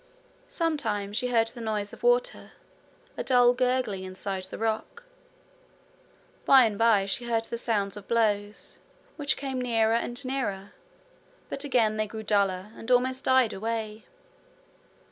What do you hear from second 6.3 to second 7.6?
By and by she heard the